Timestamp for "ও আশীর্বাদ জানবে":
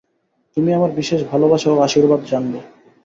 1.71-2.59